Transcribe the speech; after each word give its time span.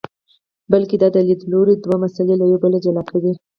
بلکې 0.71 0.95
دا 0.97 1.07
لیدلوری 1.29 1.75
دوه 1.77 1.95
مسئلې 2.03 2.35
له 2.37 2.45
یو 2.51 2.61
بل 2.63 2.73
جلا 2.85 3.03
کوي. 3.11 3.33